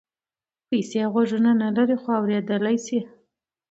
[0.69, 3.19] پیسې غوږونه نه لري خو اورېدلای شي هر څه.